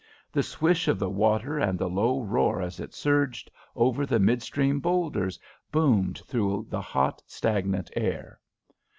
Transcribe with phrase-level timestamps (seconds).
[0.31, 4.41] The swish of the water and the low roar as it surged over the mid
[4.41, 5.39] stream boulders
[5.71, 8.39] boomed through the hot, stagnant air.